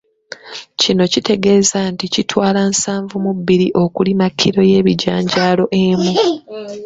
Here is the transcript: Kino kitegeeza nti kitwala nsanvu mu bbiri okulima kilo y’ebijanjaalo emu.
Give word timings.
Kino 0.81 1.03
kitegeeza 1.13 1.79
nti 1.93 2.05
kitwala 2.13 2.61
nsanvu 2.71 3.15
mu 3.25 3.31
bbiri 3.37 3.67
okulima 3.83 4.25
kilo 4.39 4.61
y’ebijanjaalo 4.71 5.65
emu. 5.83 6.13